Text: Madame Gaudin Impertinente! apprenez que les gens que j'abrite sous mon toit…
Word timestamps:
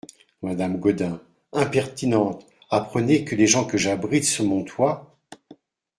Madame 0.41 0.79
Gaudin 0.79 1.21
Impertinente! 1.53 2.43
apprenez 2.71 3.23
que 3.23 3.35
les 3.35 3.45
gens 3.45 3.65
que 3.65 3.77
j'abrite 3.77 4.23
sous 4.25 4.43
mon 4.43 4.63
toit… 4.63 5.15